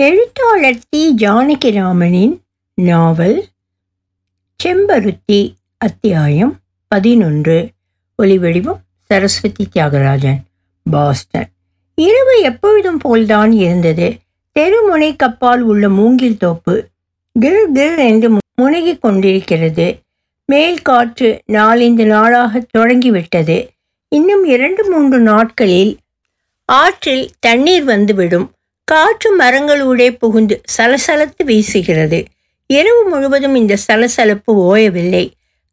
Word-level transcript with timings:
எழுத்தாளர் 0.00 0.78
டி. 0.88 1.14
ஜானகிராமனின் 1.14 2.38
நாவல் 2.74 3.46
செம்பருத்தி 4.64 5.54
அத்தியாயம் 5.76 6.56
பதினொன்று. 6.88 7.68
ஒலிவடிவம் 8.22 8.78
சரஸ்வதி 9.02 9.68
தியாகராஜன் 9.74 10.36
பாஸ்டன். 10.90 11.48
இரவு 11.94 12.40
எப்பொழுதும் 12.40 12.98
போல்தான் 12.98 13.52
இருந்தது. 13.52 14.16
தெருமுனை 14.58 15.16
கப்பால் 15.16 15.58
உள்ள 15.58 15.88
மூங்கில் 15.88 16.36
தோப்பு 16.36 16.86
கிர் 17.40 17.66
கிர் 17.74 17.98
என்று 17.98 18.30
முனகிக் 18.54 19.00
கொண்டிருக்கிறது. 19.00 19.98
மேல் 20.46 20.82
காற்று 20.82 21.42
நாலந்து 21.52 22.06
நாளாக 22.06 22.66
தொடங்கிவிட்டது. 22.70 23.70
இன்னும் 24.08 24.44
இரண்டு 24.44 24.90
மூன்று 24.90 25.18
நாட்களில் 25.18 25.98
ஆற்றில் 26.64 27.30
தண்ணீர் 27.38 27.84
வந்துவிடும். 27.84 28.50
காற்று 28.90 29.30
மரங்களூடே 29.38 30.06
புகுந்து 30.18 30.60
சலசலத்து 30.76 31.42
வீசுகிறது. 31.44 32.18
இரவு 32.70 33.02
முழுவதும் 33.08 33.54
இந்த 33.54 33.74
சலசலப்பு 33.76 34.52
ஓயவில்லை. 34.70 35.24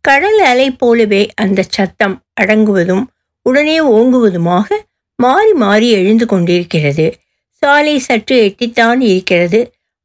கடல் 0.05 0.39
அலை 0.39 0.67
போலவே 0.71 1.21
அந்த 1.35 1.63
சத்தம் 1.67 2.15
அடங்குவதும் 2.41 3.05
உடனே 3.45 3.77
ஓங்குவதுமாக 3.81 4.67
மாறி 5.19 5.53
மாறி 5.53 5.87
எழுந்து 5.89 6.25
கொண்டிருக்கிறது. 6.25 7.07
சாலை 7.63 7.95
சற்று 7.99 8.35
எட்டித்தான் 8.47 9.01
இருக்கிறது. 9.01 9.59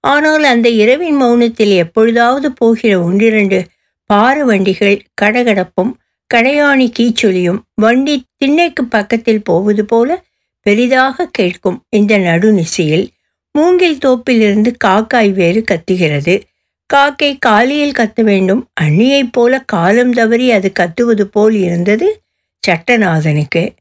ஆனால் 0.04 0.44
அந்த 0.44 0.68
இரவின் 0.82 1.18
மௌனத்தில் 1.22 1.74
எப்பொழுதாவது 1.74 2.48
போகிற 2.52 2.92
ஒன்றிரண்டு 3.00 3.58
பார 4.10 4.44
வண்டிகள் 4.44 4.96
கடகடப்பும் 5.22 5.92
கடையாணி 6.30 6.86
கீச்சொலியும் 6.98 7.60
வண்டி 7.74 8.14
திண்ணைக்கு 8.36 8.82
பக்கத்தில் 8.84 9.42
போவது 9.42 9.84
போல 9.84 10.08
பெரிதாக 10.62 11.26
கேட்கும் 11.26 11.84
இந்த 11.88 12.18
நடுநிசையில் 12.18 13.08
மூங்கில் 13.52 13.98
தோப்பிலிருந்து 14.06 14.72
காக்காய் 14.84 15.32
வேறு 15.32 15.64
கத்துகிறது. 15.70 16.42
காக்கை 16.86 17.38
காலியில் 17.38 17.92
கத்த 17.92 18.22
வேண்டும். 18.22 18.68
அண்ணியைப் 18.80 19.28
போல 19.32 19.60
காலம் 19.60 20.12
தவறி 20.12 20.50
அது 20.50 20.72
கத்துவது 20.80 21.22
போல் 21.22 21.54
இருந்தது 21.54 22.22
சட்டநாதனுக்கு. 22.68 23.76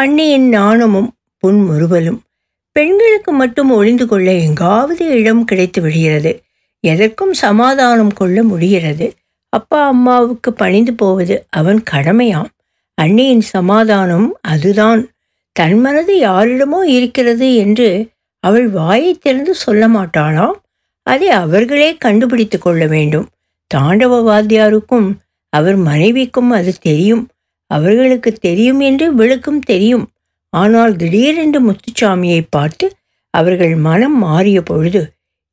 அண்ணியின் 0.00 0.48
நாணமும் 0.48 1.14
புன்முறுவலும். 1.46 2.18
பெண்களுக்கு 2.72 3.32
மட்டும் 3.32 3.70
ஒளிந்து 3.70 4.06
கொள்ள 4.06 4.32
எங்காவது 4.32 5.06
இடம் 5.06 5.44
கிடைத்து 5.44 5.82
விடுகிறது. 5.82 6.42
எதற்கும் 6.80 7.32
சமாதானம் 7.32 8.12
கொள்ள 8.12 8.42
முடிகிறது. 8.42 9.14
அப்பா 9.48 9.86
அம்மாவுக்கு 9.86 10.52
பணிந்து 10.52 10.94
போவது 10.94 11.46
அவன் 11.48 11.82
கடமையாம். 11.90 12.48
அண்ணியின் 13.02 13.40
சமாதானம் 13.40 14.38
அதுதான். 14.40 15.08
தன் 15.56 15.78
மனது 15.80 16.14
யாரிடமோ 16.20 16.80
இருக்கிறது 16.96 17.54
என்று 17.54 17.88
அவள் 18.44 18.68
வாயை 18.68 19.12
திறந்து 19.18 19.54
சொல்ல 19.54 19.88
மாட்டாளாம்? 19.88 20.56
அதை 21.02 21.28
அவர்களே 21.28 21.90
கண்டுபிடித்து 21.94 22.58
கொள்ள 22.58 22.82
வேண்டும். 22.86 23.26
தாண்டவ 23.70 24.18
வாத்தியாருக்கும் 24.28 25.08
அவர் 25.52 25.76
மனைவிக்கும் 25.76 26.50
அது 26.50 26.72
தெரியும். 26.78 27.24
அவர்களுக்கு 27.70 28.30
தெரியும் 28.32 28.80
என்று 28.80 29.06
விளக்கும் 29.14 29.60
தெரியும். 29.60 30.06
ஆனால் 30.52 30.92
திடீரென்று 30.96 31.60
முத்துச்சாமியை 31.68 32.42
பார்த்து 32.50 32.86
அவர்கள் 33.34 33.74
மனம் 33.74 34.18
மாறிய 34.18 34.58
பொழுது 34.62 35.02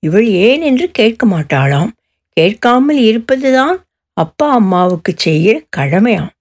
இவள் 0.04 0.28
ஏன் 0.46 0.62
என்று 0.62 0.86
கேட்க 0.92 1.24
மாட்டாளாம்? 1.26 1.92
கேட்காமல் 2.38 3.00
இருப்பதுதான் 3.00 3.78
அப்பா 4.18 4.48
அம்மாவுக்கு 4.54 5.12
செய்கிற 5.16 5.56
கடமையாம். 5.78 6.31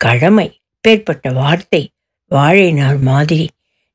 கடமை? 0.00 0.48
பேர்பட்ட 0.84 1.32
வார்த்தை. 1.32 1.82
வாழை 2.30 2.68
நாள் 2.72 2.98
மாதிரி. 3.00 3.46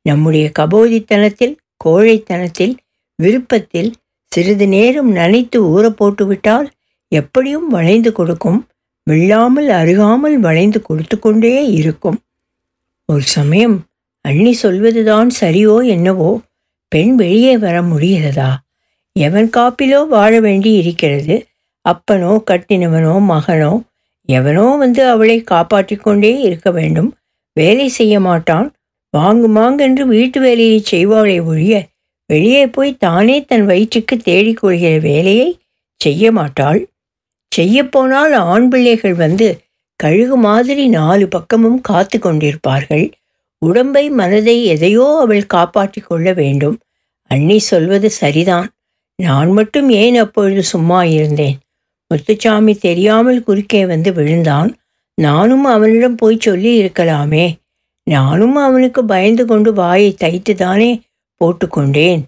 நம்முடைய 0.05 0.45
கபோதித்தனத்தில் 0.59 1.55
கோழைத்தனத்தில் 1.85 2.75
விருப்பத்தில் 3.19 3.91
சிறிது 4.31 4.67
நேரம் 4.67 5.11
நனைத்து 5.15 5.57
ஊற 5.73 5.85
போட்டுவிட்டால் 5.89 6.67
எப்படியும் 7.11 7.67
வளைந்து 7.67 8.11
கொடுக்கும். 8.11 8.59
விழாமல் 9.07 9.69
அருகாமல் 9.69 10.37
வளைந்து 10.37 10.79
கொடுத்து 10.81 11.15
கொண்டே 11.19 11.55
இருக்கும். 11.71 12.17
ஒரு 13.09 13.21
சமயம் 13.21 13.77
அண்ணி 14.25 14.53
சொல்வதுதான் 14.53 15.29
சரியோ 15.41 15.75
என்னவோ 15.85 16.29
பெண் 16.91 17.15
வெளியே 17.15 17.53
வர 17.57 17.75
முடிகிறதா? 17.81 18.51
எவன் 19.15 19.49
காப்பிலோ 19.57 19.99
வாழ 20.07 20.33
வேண்டி 20.39 20.71
இருக்கிறது? 20.73 21.35
அப்பனோ 21.85 22.33
கட்டினவனோ 22.51 23.15
மகனோ 23.31 23.73
எவனோ 24.29 24.65
வந்து 24.77 25.01
அவளை 25.07 25.37
காப்பாற்றி 25.41 25.95
கொண்டே 25.95 26.31
இருக்க 26.39 26.71
வேண்டும். 26.71 27.09
வேலை 27.53 27.87
செய்ய 27.89 28.19
மாட்டான். 28.19 28.67
வாங்குமாங்கென்று 29.13 30.03
வீட்டு 30.05 30.39
வேலையை 30.41 30.83
செய்வாளே 30.91 31.37
ஒழிய 31.45 31.73
வெளியே 32.29 32.67
போய் 32.67 32.93
தானே 32.97 33.45
தன் 33.45 33.65
வயிற்றுக்கு 33.65 34.15
தேடிக்கொள்கிற 34.25 34.93
வேலையை 35.01 35.49
செய்ய 36.01 36.31
மாட்டாள். 36.31 36.79
செய்யப்போனால் 37.51 38.33
ஆண் 38.51 38.67
பிள்ளைகள் 38.67 39.13
வந்து 39.13 39.47
கழுகு 39.99 40.37
மாதிரி 40.37 40.85
நாலு 40.87 41.27
பக்கமும் 41.27 41.81
காத்து 41.81 42.17
கொண்டிருப்பார்கள். 42.17 43.05
உடம்பை 43.61 44.05
மனதை 44.09 44.55
எதையோ 44.65 45.05
அவள் 45.21 45.45
காப்பாற்றி 45.45 46.01
கொள்ள 46.01 46.33
வேண்டும். 46.33 46.77
அண்ணி 47.31 47.59
சொல்வது 47.59 48.09
சரிதான். 48.09 48.67
நான் 49.19 49.51
மட்டும் 49.51 49.89
ஏன் 49.89 50.15
அப்பொழுது 50.15 50.63
சும்மா 50.63 51.03
இருந்தேன்? 51.03 51.57
முத்துச்சாமி 52.11 52.73
தெரியாமல் 52.77 53.43
குறுக்கே 53.43 53.85
வந்து 53.85 54.09
விழுந்தான். 54.13 54.71
நானும் 55.13 55.63
அவனிடம் 55.63 56.15
போய் 56.15 56.37
சொல்லி 56.39 56.83
இருக்கலாமே. 56.83 57.55
நானும் 58.03 58.55
அவனுக்கு 58.55 59.05
பயந்து 59.05 59.45
கொண்டு 59.45 59.73
வாயை 59.73 60.13
தைத்து 60.13 60.55
தானே 60.55 61.01
போட்டுக்கொண்டேன். 61.41 62.21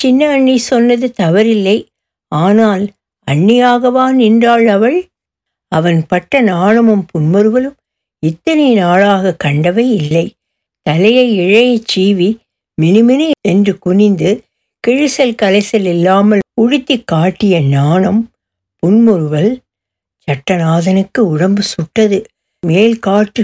சின்ன 0.00 0.28
அண்ணி 0.28 0.58
சொன்னது 0.58 1.12
தவறில்லை. 1.22 1.86
ஆனால் 2.28 2.88
அண்ணியாகவா 3.30 4.12
நின்றாள் 4.12 4.66
அவள்? 4.66 5.08
அவன் 5.68 6.06
பட்ட 6.06 6.40
நாணமும் 6.40 7.06
புன்முறுவலும் 7.12 7.76
இத்தனை 8.18 8.74
நாளாக 8.74 9.34
கண்டவை 9.34 9.90
இல்லை. 9.90 10.34
தலையை 10.82 11.26
இழையச் 11.36 11.88
சீவி 11.92 12.38
மினுமினு 12.82 13.30
என்று 13.40 13.78
குனிந்து 13.78 14.42
கிழிசல் 14.86 15.34
கலைசல் 15.34 15.84
இல்லாமல் 15.84 16.40
உடுத்தி 16.60 17.02
காட்டிய 17.04 17.60
நாணம் 17.60 18.30
புன்முறுவல் 18.78 19.52
சட்டநாதனுக்கு 20.26 21.18
உடம்பு 21.18 21.62
சுட்டது. 21.62 22.24
மேல் 22.66 22.98
காற்று 22.98 23.42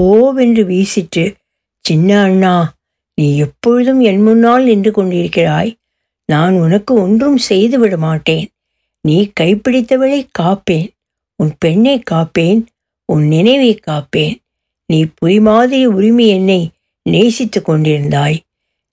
ஹோவென்று 0.00 0.62
வீசிட்டு 0.64 1.34
சின்ன 1.80 2.20
அண்ணா 2.22 2.74
நீ 3.14 3.36
எப்பொழுதும் 3.36 4.00
என் 4.00 4.22
முன்னால் 4.22 4.64
நின்று 4.64 4.90
கொண்டிருக்கிறாய். 4.90 5.74
நான் 6.24 6.54
உனக்கு 6.54 6.94
ஒன்றும் 6.94 7.36
செய்து 7.36 7.78
விட 7.78 7.96
மாட்டேன். 7.96 8.48
நீ 9.00 9.30
கைப்பிடித்தவளை 9.40 10.26
காப்பேன். 10.38 10.88
உன் 11.36 11.52
பெண்ணை 11.58 12.02
காப்பேன். 12.10 12.64
உன் 13.04 13.26
நினைவை 13.26 13.80
காப்பேன். 13.86 14.36
நீ 14.86 15.04
புரி 15.04 15.40
மாதிரி 15.40 15.86
உரிமை 15.86 16.28
என்னை 16.28 16.70
நேசித்து 17.02 17.60
கொண்டிருந்தாய். 17.60 18.38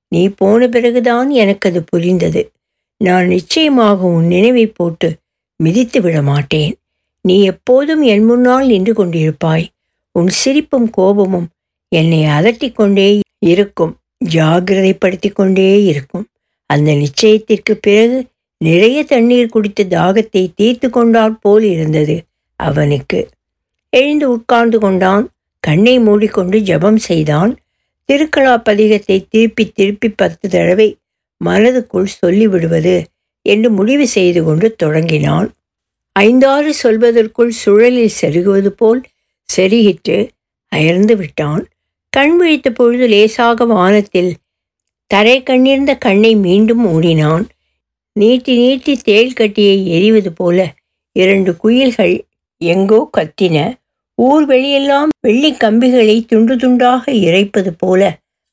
நீ 0.08 0.30
போன 0.30 0.68
பிறகுதான் 0.68 1.30
எனக்கு 1.30 1.70
அது 1.70 1.84
புரிந்தது. 1.84 2.52
நான் 2.98 3.28
நிச்சயமாக 3.28 4.06
உன் 4.08 4.26
நினைவை 4.26 4.68
போட்டு 4.68 5.18
மிதித்து 5.64 6.02
விட 6.02 6.22
மாட்டேன். 6.22 6.76
நீ 7.28 7.36
எப்போதும் 7.44 8.04
என் 8.14 8.26
முன்னால் 8.26 8.68
நின்று 8.68 8.94
கொண்டிருப்பாய். 8.94 9.66
உன் 10.16 10.30
சிரிப்பும் 10.42 10.90
கோபமும் 10.90 11.48
என்னை 11.92 12.22
அதட்டி 12.38 12.68
கொண்டே 12.72 13.08
இருக்கும் 13.52 13.94
ஜாகிரதைப்படுத்தி 14.36 15.30
கொண்டே 15.32 15.70
இருக்கும். 15.84 16.26
அந்த 16.70 16.90
நிச்சயத்திற்கு 16.94 17.74
பிறகு 17.82 18.18
நிறைய 18.62 18.98
தண்ணீர் 19.04 19.54
குடித்து 19.56 19.84
தாகத்தை 19.90 20.44
தீர்த்து 20.56 20.88
கொண்டாற் 20.88 21.36
போல் 21.42 21.64
இருந்தது 21.64 22.16
அவனுக்கு. 22.60 23.20
எழுந்து 23.94 24.26
உட்கார்ந்து 24.30 24.78
கொண்டான் 24.80 25.26
கண்ணை 25.64 25.96
மூடிக்கொண்டு 26.00 26.58
ஜபம் 26.60 27.00
செய்தான். 27.08 27.52
திருக்கலா 28.10 28.56
பதிகத்தை 28.70 29.18
திருப்பி 29.30 29.64
திருப்பி 29.70 30.10
பத்து 30.10 30.46
தடவை 30.50 30.90
மனதுக்குள் 31.42 32.16
சொல்லிவிடுவது 32.22 32.96
என்று 33.46 33.70
முடிவு 33.70 34.06
செய்து 34.08 34.42
கொண்டு 34.44 34.68
தொடங்கினான். 34.76 35.48
ஐந்தாறு 36.16 36.72
சொல்வதற்குள் 36.84 37.52
சுழலில் 37.64 38.16
செருகுவது 38.22 38.68
போல் 38.68 39.02
செருகிட்டு 39.50 40.18
அயர்ந்து 40.72 41.16
விட்டான். 41.18 41.64
கண் 42.10 42.36
விழித்த 42.38 42.72
பொழுது 42.72 43.08
லேசாக 43.08 43.66
வானத்தில் 43.66 44.32
தரை 45.12 45.38
கண்ணிருந்த 45.44 45.94
கண்ணை 45.96 46.32
மீண்டும் 46.36 46.84
மூடினான். 46.86 47.46
நீட்டி 48.16 48.54
நீட்டி 48.58 48.94
தேள் 48.98 49.34
கட்டியை 49.34 49.78
எரிவது 49.98 50.32
போல 50.36 50.58
இரண்டு 51.16 51.52
குயில்கள் 51.64 52.16
எங்கோ 52.62 53.02
கத்தின. 53.18 53.58
ஊர் 54.18 54.46
வெளியெல்லாம் 54.48 55.12
வெள்ளி 55.22 55.52
கம்பிகளை 55.54 56.18
துண்டு 56.26 56.56
துண்டாக 56.56 57.04
இறைப்பது 57.26 57.72
போல 57.78 58.02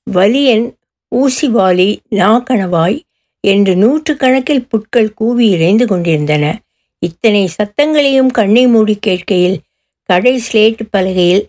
வலியன் 0.06 0.66
ஊசிவாலி 1.12 1.90
நாக்கணவாய் 2.10 2.98
என்று 3.44 3.72
நூற்றுக்கணக்கில் 3.74 4.68
புட்கள் 4.68 5.14
கூவி 5.14 5.46
இறைந்து 5.50 5.86
கொண்டிருந்தன. 5.86 6.44
இத்தனை 7.02 7.42
சத்தங்களையும் 7.56 8.30
கண்ணை 8.30 8.66
மூடி 8.66 8.94
கேட்கையில் 9.06 9.58
கடை 10.08 10.34
ஸ்லேட் 10.38 10.82
பலகையில் 10.96 11.44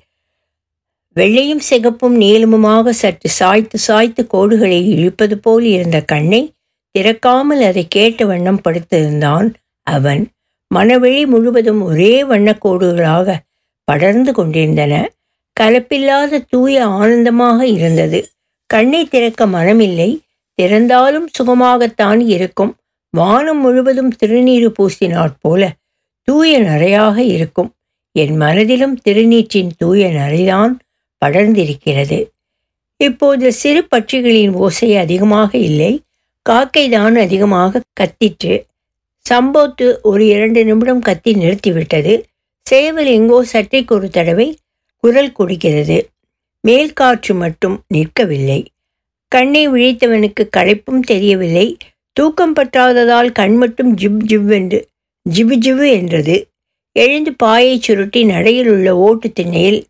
வெள்ளையும் 1.15 1.63
சிகப்பும் 1.69 2.15
நீளமுமாக 2.21 2.89
சற்று 2.89 3.29
சாய்த்து 3.29 3.77
சாய்த்து 3.77 4.21
கோடுகளை 4.33 4.79
இழுப்பது 4.95 5.35
போல் 5.37 5.63
இருந்த 5.63 5.97
கண்ணை 6.01 6.41
திறக்காமல் 6.95 7.61
அதை 7.67 7.83
கேட்ட 7.87 8.25
வண்ணம் 8.25 8.61
படுத்திருந்தான் 8.63 9.47
அவன். 9.87 10.23
மனவெளி 10.75 11.23
முழுவதும் 11.25 11.81
ஒரே 11.81 12.23
வண்ணக்கோடுகளாக 12.23 13.35
படர்ந்து 13.87 14.31
கொண்டிருந்தன. 14.31 14.93
கலப்பில்லாத 15.59 16.41
தூய 16.49 16.85
ஆனந்தமாக 16.85 17.59
இருந்தது. 17.67 18.19
கண்ணை 18.69 19.01
திறக்க 19.07 19.45
மனமில்லை. 19.47 20.09
திறந்தாலும் 20.59 21.27
சுகமாகத்தான் 21.37 22.21
இருக்கும். 22.27 22.73
வானம் 23.15 23.59
முழுவதும் 23.59 24.11
திருநீறு 24.25 24.71
பூசினாற் 24.79 25.35
போல 25.39 25.71
தூய 26.21 26.61
நரையாக 26.61 27.17
இருக்கும். 27.17 27.73
என் 28.11 28.35
மனதிலும் 28.35 28.99
திருநீற்றின் 29.09 29.69
தூய 29.77 30.07
நரைதான் 30.07 30.73
படர்ந்திருக்கிறது. 31.25 32.19
இப்போது 32.97 33.53
சிறு 33.53 33.87
பட்சிகளின் 33.95 34.51
ஓசை 34.51 34.95
அதிகமாக 34.95 35.57
இல்லை. 35.57 36.01
காக்கைதான் 36.49 37.15
அதிகமாக 37.15 37.81
கத்திற்று. 37.99 38.65
சம்போத்து 39.29 40.01
ஒரு 40.01 40.27
இரண்டு 40.27 40.65
நிமிடம் 40.65 40.99
கத்தி 40.99 41.33
நிறுத்திவிட்டது. 41.33 42.23
சேவல் 42.61 43.05
எங்கோ 43.05 43.43
சற்றைக்கு 43.43 43.95
ஒரு 43.95 44.09
தடவை 44.09 44.57
குரல் 45.03 45.31
கொடுக்கிறது. 45.31 46.09
மேல்காற்று 46.67 47.33
மட்டும் 47.35 47.83
நிற்கவில்லை. 47.93 48.65
கண்ணை 49.27 49.69
விழித்தவனுக்கு 49.69 50.43
களைப்பும் 50.57 50.99
தெரியவில்லை. 50.99 51.77
தூக்கம் 52.13 52.55
பற்றாததால் 52.55 53.31
கண் 53.31 53.55
மட்டும் 53.55 53.93
ஜிப் 53.93 54.23
ஜிவ் 54.25 54.51
என்று 54.53 54.87
ஜிவு 55.35 55.55
ஜிவு 55.65 55.91
என்றது. 55.91 56.47
எழுந்து 56.91 57.33
பாயை 57.33 57.79
சுருட்டி 57.79 58.23
நடையில் 58.23 58.67
உள்ள 58.67 58.97
ஓட்டு 58.97 59.31
திண்ணையில் 59.31 59.85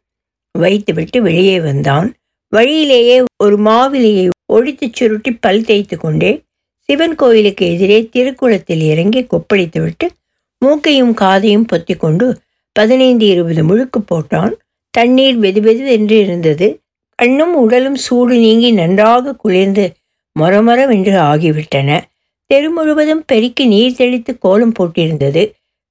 வைத்துவிட்டு 0.51 1.21
வெளியே 1.21 1.59
வந்தான். 1.59 2.13
வழியிலேயே 2.49 3.23
ஒரு 3.43 3.57
மாவிலையை 3.59 4.29
ஒழித்துச் 4.53 4.93
சுருட்டி 4.93 5.31
பல் 5.33 5.63
தேய்த்து 5.63 5.97
கொண்டே 5.97 6.41
சிவன் 6.79 7.15
கோயிலுக்கு 7.15 7.65
எதிரே 7.73 8.09
திருக்குளத்தில் 8.13 8.83
இறங்கி 8.91 9.21
கொப்பளித்துவிட்டு 9.23 10.07
மூக்கையும் 10.59 11.13
காதையும் 11.13 11.65
பொத்தி 11.71 11.97
கொண்டு 11.97 12.37
பதினைந்து 12.71 13.25
இருபது 13.25 13.63
முழுக்கு 13.63 13.99
போட்டான். 14.11 14.53
தண்ணீர் 14.89 15.39
வெது 15.39 15.87
என்று 15.87 16.19
இருந்தது. 16.19 16.67
கண்ணும் 17.15 17.55
உடலும் 17.55 17.95
சூடு 17.95 18.35
நீங்கி 18.35 18.71
நன்றாக 18.71 19.35
குளிர்ந்து 19.35 19.91
மொரமொரவென்று 20.39 21.15
ஆகிவிட்டன. 21.31 22.01
தெரு 22.53 22.69
முழுவதும் 22.69 23.23
பெருக்கி 23.25 23.65
நீர் 23.65 23.95
தெளித்து 23.95 24.31
கோலம் 24.37 24.73
போட்டிருந்தது. 24.79 25.43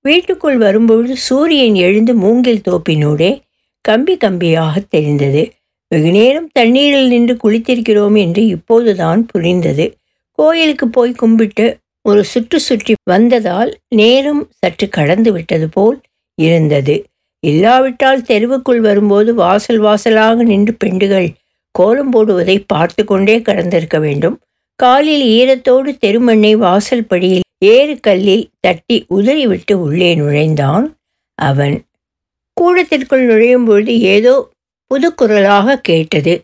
வீட்டுக்குள் 0.04 0.58
வரும்பொழுது 0.58 1.14
சூரியன் 1.16 1.76
எழுந்து 1.86 2.12
மூங்கில் 2.14 2.64
தோப்பினூடே 2.68 3.30
கம்பி 3.84 4.14
கம்பியாக 4.24 4.74
தெரிந்தது. 4.88 5.42
வெகுநேரம் 5.88 6.48
தண்ணீரில் 6.52 7.08
நின்று 7.08 7.34
குளித்திருக்கிறோம் 7.34 8.16
என்று 8.18 8.42
இப்போதுதான் 8.46 9.22
புரிந்தது. 9.26 9.86
கோயிலுக்கு 10.38 10.86
போய் 10.88 11.12
கும்பிட்டு 11.12 11.66
ஒரு 12.02 12.24
சுற்று 12.24 12.58
சுற்றி 12.60 12.94
வந்ததால் 13.04 13.70
நேரம் 13.96 14.42
சற்று 14.58 14.86
கடந்து 14.88 15.32
விட்டது 15.32 15.68
போல் 15.68 15.98
இருந்தது. 16.38 16.94
இல்லாவிட்டால் 17.42 18.22
தெருவுக்குள் 18.22 18.80
வரும்போது 18.80 19.30
வாசல் 19.34 19.80
வாசலாக 19.80 20.42
நின்று 20.42 20.74
பெண்டுகள் 20.84 21.28
கோலம் 21.74 22.12
போடுவதை 22.12 22.56
பார்த்து 22.66 23.04
கொண்டே 23.04 23.36
கடந்திருக்க 23.38 23.98
வேண்டும். 24.00 24.36
காலில் 24.78 25.24
ஈரத்தோடு 25.28 25.90
தெருமண்ணை 26.04 26.52
வாசல் 26.56 27.06
படியில் 27.06 27.46
ஏறு 27.64 28.00
கல்லில் 28.00 28.48
தட்டி 28.60 28.96
உதறிவிட்டு 29.08 29.74
உள்ளே 29.80 30.14
நுழைந்தான் 30.14 30.86
அவன். 31.38 31.76
கூடத்திற்குள் 32.56 33.24
நுழையும் 33.24 33.66
பொழுது 33.66 34.00
ஏதோ 34.00 34.34
புது 34.90 35.14
குரலாக 35.14 35.76
கேட்டது. 35.80 36.34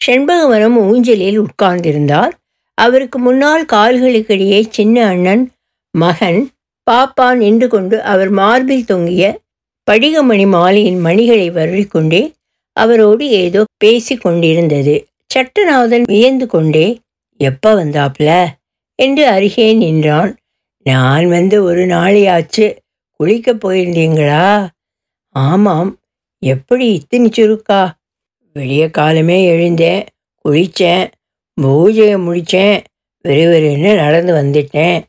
செண்பகவனம் 0.00 0.76
ஊஞ்சலில் 0.76 1.38
உட்கார்ந்திருந்தார். 1.38 2.32
அவருக்கு 2.78 3.18
முன்னால் 3.18 3.64
கால்களுக்கிடையே 3.64 4.60
சின்ன 4.68 5.06
அண்ணன் 5.06 5.44
மகன் 5.94 6.40
பாப்பா 6.86 7.28
நின்று 7.34 7.68
கொண்டு 7.68 7.96
அவர் 8.02 8.30
மார்பில் 8.30 8.84
தொங்கிய 8.84 9.24
படிகமணி 9.90 10.46
மாலையின் 10.46 11.00
மணிகளை 11.00 11.48
வருடிக்கொண்டே 11.50 12.22
அவரோடு 12.76 13.24
ஏதோ 13.42 13.64
பேசி 13.78 14.16
கொண்டிருந்தது 14.16 14.94
சட்டநாதன் 15.34 16.02
வியந்து 16.02 16.46
கொண்டே 16.46 16.86
எப்போ 17.38 17.84
வந்தாப்ல 17.84 18.46
என்று 18.94 19.28
அருகே 19.28 19.72
நின்றான். 19.72 20.36
நான் 20.84 21.28
வந்து 21.28 21.62
ஒரு 21.62 21.86
நாளையாச்சு 21.86 22.76
குளிக்க 23.16 23.54
போயிருந்தீங்களா? 23.54 24.68
ஆமாம். 25.30 26.00
எப்படி 26.38 26.86
இத்தினி 26.92 27.28
சுருக்கா? 27.30 27.90
விடிய 28.54 28.90
காலமே 28.90 29.44
எழுந்தேன். 29.44 30.06
குளித்தேன் 30.48 31.10
பூஜையை 31.62 32.16
முடித்தேன் 32.18 32.84
விறுவிறுன்னு 33.28 33.94
நடந்து 33.94 34.32
வந்துட்டேன். 34.34 35.02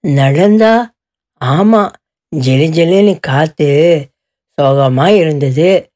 நடந்தா? 0.00 0.92
ஆமாம் 1.34 1.92
ஜெலி 2.36 2.68
ஜெலின்னு 2.76 3.16
காற்று 3.20 4.06
சோகமாக 4.50 5.16
இருந்தது. 5.16 5.90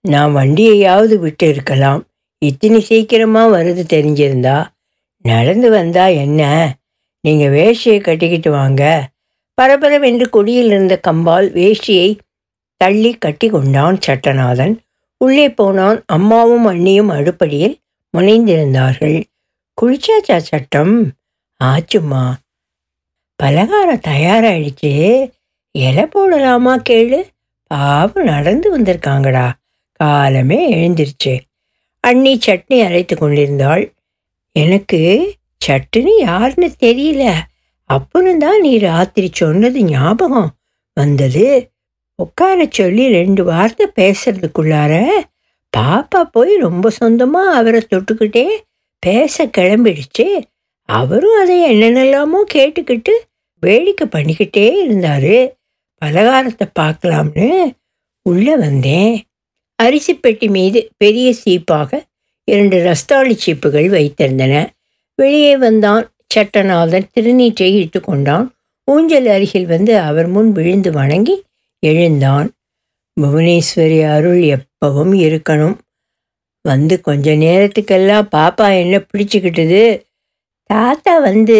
நான் 0.00 0.34
வண்டியையாவது 0.34 1.18
விட்டு 1.18 1.48
இருக்கலாம். 1.48 2.06
இத்தனை 2.38 2.80
சீக்கிரமாக 2.80 3.62
வருது 3.62 3.84
தெரிஞ்சிருந்தா. 3.92 4.66
நடந்து 5.22 5.70
வந்தா 5.70 6.06
என்ன? 6.06 6.74
நீங்கள் 7.20 7.50
வேஷ்டியை 7.50 8.00
கட்டிக்கிட்டு 8.00 8.50
வாங்க. 8.50 9.08
பரபரவென்று 9.62 10.28
கொடியில் 10.28 10.66
இருந்த 10.66 11.00
கம்பால் 11.08 11.48
வேஷ்டியை 11.52 12.18
தள்ளி 12.76 13.14
கட்டி 13.14 13.48
கொண்டான் 13.48 13.98
சட்டநாதன். 14.06 14.78
உள்ளே 15.16 15.50
போனான் 15.50 16.02
அம்மாவும் 16.06 16.66
அண்ணியும் 16.66 17.12
அடுப்படியில் 17.12 17.80
முனைந்திருந்தார்கள். 18.18 19.22
குளிச்சாச்சா 19.82 20.36
சட்டம்? 20.36 21.12
ஆச்சுமா 21.64 22.32
பலகாரம் 23.36 24.00
தயாராயிடுச்சு. 24.08 24.92
இலை 25.70 26.02
போடலாமா 26.04 26.82
கேளு. 26.90 27.22
பாவம் 27.66 28.24
நடந்து 28.24 28.78
வந்திருக்காங்கடா. 28.78 29.52
காலமே 29.92 30.60
எழுந்திருச்சு. 30.74 31.40
அண்ணி 32.00 32.38
சட்னி 32.46 32.84
அரைத்து 32.84 33.16
கொண்டிருந்தாள். 33.16 33.92
எனக்கு 34.56 35.00
சட்டுன்னு 35.66 36.12
யாருன்னு 36.18 36.68
தெரியல. 36.80 37.24
அப்புறம்தான் 37.90 38.60
நீ 38.60 38.78
ராத்திரி 38.78 39.28
சொன்னது 39.32 39.80
ஞாபகம் 39.84 40.50
வந்தது. 40.96 41.46
உட்கார 42.18 42.66
சொல்லி 42.70 43.04
ரெண்டு 43.08 43.42
வார்த்தை 43.44 43.86
பேசுறதுக்குள்ளார 43.96 44.94
பாப்பா 45.76 46.20
போய் 46.30 46.52
ரொம்ப 46.56 46.90
சொந்தமாக 46.90 47.56
அவரை 47.56 47.80
தொட்டுக்கிட்டே 47.86 48.46
பேச 48.98 49.46
கிளம்பிடுச்சு. 49.58 50.26
அவரும் 50.88 51.38
அதை 51.42 51.56
என்னென்னலாமோ 51.72 52.40
கேட்டுக்கிட்டு 52.54 53.14
வேடிக்கை 53.62 54.06
பண்ணிக்கிட்டே 54.08 54.66
இருந்தார். 54.82 55.34
பலகாரத்தை 56.02 56.66
பார்க்கலாம்னு 56.80 57.48
உள்ளே 58.22 58.56
வந்தேன். 58.56 59.14
அரிசி 59.78 60.14
பெட்டி 60.14 60.48
மீது 60.48 60.80
பெரிய 60.96 61.28
சீப்பாக 61.44 62.00
இரண்டு 62.44 62.76
ரஸ்தாளி 62.84 63.38
சீப்புகள் 63.46 63.88
வைத்திருந்தன. 63.88 64.66
வெளியே 65.14 65.56
வந்தான் 65.56 66.10
சட்டநாதன் 66.34 67.08
திருநீற்றை 67.14 67.78
இட்டு 67.78 68.00
கொண்டான். 68.00 68.54
ஊஞ்சல் 68.84 69.26
அருகில் 69.26 69.66
வந்து 69.66 69.98
அவர் 69.98 70.26
முன் 70.26 70.52
விழுந்து 70.52 70.92
வணங்கி 70.92 71.44
எழுந்தான். 71.78 72.52
புவனேஸ்வரி 73.20 74.10
அருள் 74.10 74.40
எப்பவும் 74.40 75.14
இருக்கணும். 75.22 75.78
வந்து 76.62 77.00
கொஞ்ச 77.00 77.34
நேரத்துக்கெல்லாம் 77.34 78.28
பாப்பா 78.36 78.78
என்ன 78.78 79.04
பிடிச்சிக்கிட்டது? 79.12 80.02
தாத்தா 80.66 81.18
வந்து 81.18 81.58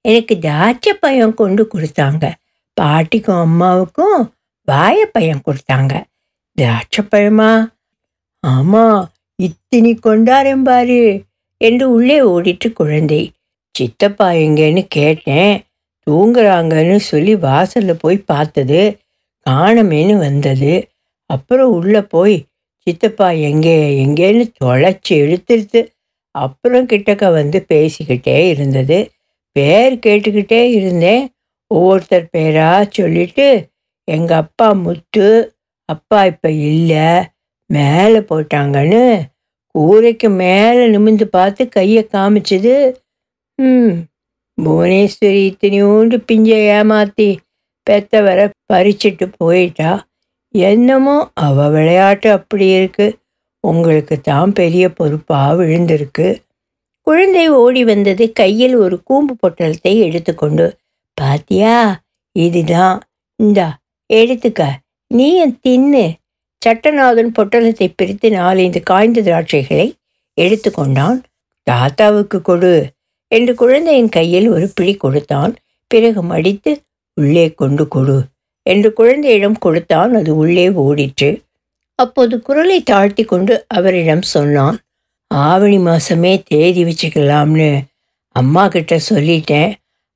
எனக்கு 0.00 0.38
திராட்சை 0.38 0.92
பயம் 0.92 1.34
கொண்டு 1.34 1.68
கொடுத்தாங்க. 1.74 2.32
பாட்டிக்கும் 2.80 3.40
அம்மாவுக்கும் 3.40 4.34
வாழைப்பழம் 4.62 5.42
கொடுத்தாங்க. 5.46 6.02
திராட்சப்பழமா 6.60 7.66
ஆமாம் 8.40 9.13
இத்தினி 9.38 9.92
கொண்டாரம்பாரு 10.06 11.00
என்று 11.60 11.84
உள்ளே 11.90 12.18
ஓடிட்டு 12.22 12.68
குழந்தை. 12.72 13.22
சித்தப்பா 13.74 14.28
எங்கேன்னு 14.44 14.82
கேட்டேன். 14.88 15.54
தூங்குறாங்கன்னு 16.06 16.98
சொல்லி 17.10 17.34
வாசலில் 17.36 18.00
போய் 18.00 18.26
பார்த்தது. 18.26 18.80
காணமேன்னு 19.46 20.16
வந்தது. 20.18 20.74
அப்புறம் 21.30 21.72
உள்ளே 21.72 22.02
போய் 22.14 22.36
சித்தப்பா 22.86 23.28
எங்கே 23.50 23.76
எங்கேன்னு 24.04 24.44
தொலைச்சி 24.64 25.14
இழுத்துருத்து 25.22 25.80
அப்புறம் 26.34 26.86
கிட்டக்க 26.88 27.24
வந்து 27.32 27.58
பேசிக்கிட்டே 27.68 28.38
இருந்தது. 28.48 28.98
பேர் 29.56 29.94
கேட்டுக்கிட்டே 30.06 30.62
இருந்தேன். 30.78 31.24
ஒவ்வொருத்தர் 31.70 32.26
பேராக 32.30 32.88
சொல்லிட்டு 32.90 33.46
எங்கள் 34.08 34.36
அப்பா 34.36 34.68
முத்து 34.84 35.28
அப்பா 35.88 36.18
இப்போ 36.24 36.50
இல்லை 36.50 37.06
மேலே 37.70 38.18
போட்டாங்கன்னு 38.18 39.04
கூரைக்கு 39.74 40.28
மேலே 40.30 40.82
நிமிந்து 40.86 41.26
பார்த்து 41.36 41.62
கையை 41.68 42.02
காமிச்சது. 42.12 42.74
ம் 43.58 43.94
புவனேஸ்வரி 44.58 45.40
இத்தனையோண்டு 45.50 46.16
பிஞ்சை 46.28 46.58
ஏமாத்தி 46.78 47.28
பெத்தவரை 47.86 48.46
பறிச்சிட்டு 48.72 49.26
போயிட்டா. 49.36 49.90
என்னமோ 50.54 51.16
அவ 51.46 51.68
விளையாட்டு 51.68 52.28
அப்படி 52.30 52.66
இருக்கு. 52.68 53.06
உங்களுக்கு 53.60 54.20
தான் 54.20 54.52
பெரிய 54.52 54.84
பொறுப்பாக 54.88 55.56
விழுந்திருக்கு. 55.62 56.26
குழந்தை 57.06 57.48
ஓடி 57.62 57.84
வந்தது 57.84 58.24
கையில் 58.32 58.74
ஒரு 58.74 58.96
கூம்பு 59.02 59.34
பொட்டலத்தை 59.42 59.94
எடுத்துக்கொண்டு 60.06 60.66
பாத்தியா 61.16 61.76
இதுதான் 62.36 62.96
இந்தா 63.40 63.68
எடுத்துக்க. 64.10 64.62
நீயும் 65.10 65.58
தின்னு. 65.66 66.04
சட்டநாதன் 66.64 67.30
பொட்டலத்தை 67.36 67.86
பிரித்து 67.96 68.28
நாலைந்து 68.30 68.80
காய்ந்த 68.82 69.20
திராட்சைகளை 69.20 69.86
எடுத்துக்கொண்டான் 70.38 71.18
தாத்தாவுக்கு 71.66 72.38
கொடு 72.42 72.74
என்று 73.32 73.52
குழந்தையின் 73.54 74.08
கையில் 74.08 74.48
ஒரு 74.48 74.66
பிடி 74.74 74.94
கொடுத்தான். 74.96 75.52
பிறகு 75.90 76.22
மடித்து 76.22 76.72
உள்ளே 77.20 77.46
கொண்டு 77.60 77.84
கொடு 77.88 78.16
என்று 78.66 78.88
குழந்தையிடம் 78.92 79.58
கொடுத்தான். 79.58 80.12
அது 80.14 80.30
உள்ளே 80.36 80.66
ஓடிற்று. 80.84 81.30
அப்போது 81.98 82.34
குரலை 82.42 82.78
தாழ்த்தி 82.82 83.24
கொண்டு 83.24 83.54
அவரிடம் 83.74 84.24
சொன்னான் 84.34 84.78
ஆவணி 85.30 85.78
மாசமே 85.78 86.32
தேதி 86.44 86.82
வச்சுக்கலாம்னு 86.84 87.70
அம்மா 88.36 88.64
கிட்ட 88.68 88.94
சொல்லிட்டேன். 89.10 89.72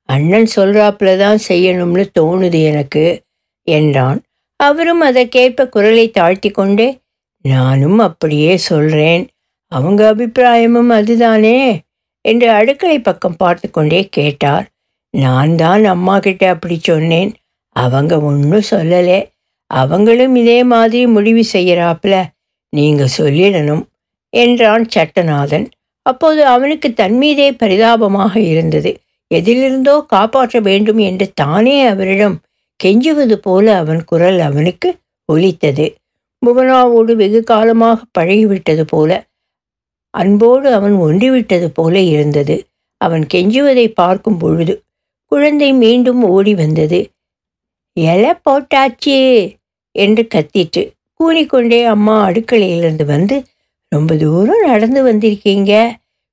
அண்ணன் 0.08 0.48
சொல்கிறாப்புல 0.56 1.10
தான் 1.18 1.40
செய்யணும்னு 1.48 2.04
தோணுது 2.18 2.60
எனக்கு 2.70 3.04
என்றான். 3.66 4.18
அவரும் 4.60 5.00
அதற்கேற்ப 5.00 5.66
குரலை 5.68 6.06
தாழ்த்தி 6.10 6.50
கொண்டு 6.50 6.86
நானும் 7.44 7.98
அப்படியே 7.98 8.56
சொல்கிறேன் 8.56 9.24
அவங்க 9.72 10.00
அபிப்பிராயமும் 10.12 10.90
அதுதானே? 10.90 11.58
என்று 12.24 12.48
அடுக்களை 12.50 12.98
பக்கம் 12.98 13.36
பார்த்து 13.36 13.66
கொண்டே 13.70 14.00
கேட்டார். 14.08 14.66
நான் 15.14 15.52
தான் 15.54 15.84
அம்மா 15.84 16.18
கிட்ட 16.18 16.44
அப்படி 16.48 16.76
சொன்னேன். 16.80 17.30
அவங்க 17.76 18.14
ஒன்றும் 18.20 18.68
சொல்லலே. 18.70 19.20
அவங்களும் 19.70 20.34
இதே 20.34 20.58
மாதிரி 20.64 21.06
முடிவு 21.06 21.42
செய்கிறாப்புல 21.52 22.14
நீங்கள் 22.72 23.14
சொல்லிடணும் 23.18 23.84
என்றான் 24.32 24.84
சட்டநாதன். 24.94 25.66
அப்போது 26.06 26.40
அவனுக்கு 26.46 26.88
தன்மீதே 26.96 27.48
பரிதாபமாக 27.52 28.34
இருந்தது. 28.40 28.90
எதிலிருந்தோ 29.30 29.94
காப்பாற்ற 30.06 30.60
வேண்டும் 30.60 31.00
என்று 31.08 31.26
தானே 31.32 31.76
அவரிடம் 31.86 32.36
கெஞ்சுவது 32.84 33.32
போல 33.32 33.76
அவன் 33.76 34.04
குரல் 34.04 34.38
அவனுக்கு 34.38 34.96
ஒலித்தது. 35.24 35.86
புவனாவோடு 36.46 37.12
வெகு 37.12 37.42
காலமாக 37.42 38.04
பழகிவிட்டது 38.18 38.82
போல 38.86 39.26
அன்போடு 40.10 40.72
அவன் 40.72 40.92
ஒன்றிவிட்டது 40.92 41.68
போல 41.68 42.00
இருந்தது. 42.00 42.56
அவன் 42.96 43.24
கெஞ்சுவதை 43.34 43.86
பார்க்கும் 43.94 44.38
பொழுது 44.38 44.82
குழந்தை 45.24 45.72
மீண்டும் 45.72 46.22
ஓடி 46.22 46.54
வந்தது. 46.54 47.00
எலை 47.92 48.32
போட்டாச்சு 48.50 49.18
என்று 49.92 50.28
கத்திட்டு 50.34 50.82
கூனிக்கொண்டே 51.20 51.84
அம்மா 51.84 52.28
அடுக்கலையிலிருந்து 52.28 53.04
வந்து 53.04 53.44
ரொம்ப 53.88 54.16
தூரம் 54.16 54.66
நடந்து 54.66 55.00
வந்திருக்கீங்க. 55.06 55.72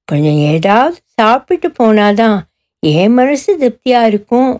கொஞ்சம் 0.08 0.40
ஏதாவது 0.54 0.98
சாப்பிட்டு 1.14 1.68
போனாதான் 1.80 2.38
என் 2.80 3.14
மனசு 3.14 3.58
திருப்தியாக 3.58 4.08
இருக்கும்? 4.08 4.52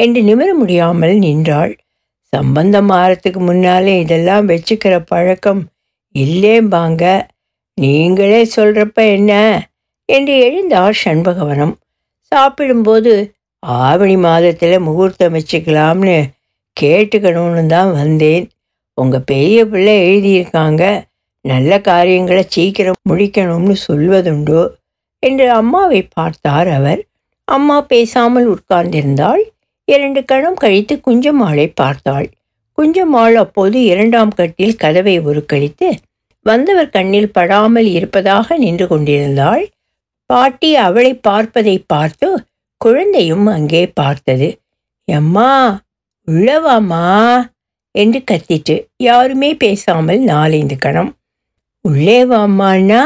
என்று 0.00 0.20
நிமிர 0.22 0.50
முடியாமல் 0.54 1.16
நின்றாள். 1.16 1.72
சம்பந்தம் 2.32 2.90
மாறத்துக்கு 2.90 3.40
முன்னாலே 3.40 3.94
இதெல்லாம் 3.98 4.48
வச்சுக்கிற 4.48 4.94
பழக்கம் 5.06 5.62
இல்லேம்பாங்க 6.14 7.04
நீங்களே 7.78 8.40
சொல்கிறப்ப 8.56 8.98
என்ன? 9.10 9.32
என்று 10.08 10.34
எழுந்தார் 10.46 11.00
சண்பகவனம். 11.04 11.74
சாப்பிடும்போது 12.32 13.12
ஆவணி 13.62 14.16
மாதத்தில் 14.16 14.76
முகூர்த்தம் 14.78 15.34
வச்சுக்கலாம்னு 15.34 16.18
கேட்டுக்கணும்னு 16.76 17.66
தான் 17.66 17.92
வந்தேன். 17.92 18.44
உங்கள் 18.98 19.26
பெரிய 19.26 19.58
பிள்ளை 19.66 19.94
எழுதியிருக்காங்க. 20.08 20.82
நல்ல 21.44 21.80
காரியங்களை 21.80 22.42
சீக்கிரம் 22.48 23.02
முடிக்கணும்னு 23.08 23.76
சொல்வதுண்டோ? 23.88 24.62
என்று 25.22 25.46
அம்மாவை 25.50 26.00
பார்த்தார் 26.14 26.68
அவர். 26.68 27.00
அம்மா 27.48 27.76
பேசாமல் 27.80 28.48
உட்கார்ந்திருந்தாள். 28.54 29.42
இரண்டு 29.94 30.20
கணம் 30.24 30.58
கழித்து 30.62 30.94
குஞ்சம்மாளை 31.06 31.66
பார்த்தாள். 31.80 32.28
குஞ்சம்மாள் 32.78 33.36
அப்போது 33.42 33.78
இரண்டாம் 33.92 34.32
கட்டில் 34.38 34.80
கதவை 34.82 35.16
உருக்கழித்து 35.20 35.88
வந்தவர் 36.46 36.94
கண்ணில் 36.96 37.34
படாமல் 37.36 37.88
இருப்பதாக 37.96 38.56
நின்று 38.56 38.86
கொண்டிருந்தாள். 38.86 39.64
பாட்டி 40.30 40.70
அவளை 40.86 41.12
பார்ப்பதை 41.26 41.76
பார்த்து 41.92 42.28
குழந்தையும் 42.80 43.46
அங்கே 43.54 43.82
பார்த்தது. 44.00 44.48
எம்மா 45.08 45.50
உள்ளவாமா 46.28 47.06
என்று 47.94 48.20
கத்திட்டு 48.30 48.74
யாருமே 49.02 49.50
பேசாமல் 49.54 50.20
நாலைந்து 50.32 50.76
கணம். 50.78 51.10
உள்ளே 51.84 52.20
வாம்மான்னா 52.24 53.02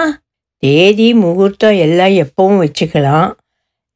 தேதி 0.63 1.09
முகூர்த்தம் 1.15 1.79
எல்லாம் 1.87 2.15
எப்பவும் 2.23 2.61
வச்சுக்கலாம். 2.65 3.31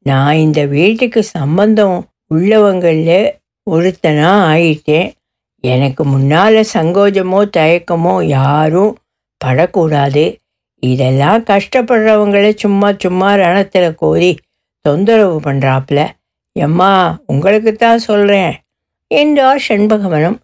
நான் 0.05 0.41
இந்த 0.45 0.59
வீட்டுக்கு 0.75 1.21
சம்பந்தம் 1.37 1.97
உள்ளவங்களில் 2.31 3.31
ஒருத்தனாக 3.67 4.45
ஆயிட்டேன். 4.51 5.09
எனக்கு 5.63 6.03
முன்னால் 6.03 6.59
சங்கோஜமோ 6.73 7.39
தயக்கமோ 7.57 8.13
யாரும் 8.37 8.93
படக்கூடாது. 9.41 10.25
இதெல்லாம் 10.83 11.41
கஷ்டப்படுறவங்கள 11.43 12.45
சும்மா 12.55 12.89
சும்மா 13.03 13.29
ரணத்தில் 13.35 13.97
கோரி 14.01 14.31
தொந்தரவு 14.85 15.37
பண்ணுறாப்புல 15.47 16.01
எம்மா 16.55 16.91
உங்களுக்கு 17.25 17.71
தான் 17.75 17.99
சொல்கிறேன் 17.99 18.53
என்றார் 19.11 19.59
செண்பகவனம். 19.67 20.37